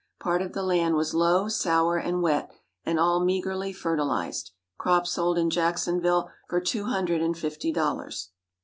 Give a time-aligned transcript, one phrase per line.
[0.19, 2.49] Part of the land was low, sour, and wet,
[2.83, 4.49] and all meagrely fertilized.
[4.79, 8.31] Crop sold in Jacksonville for two hundred and fifty dollars.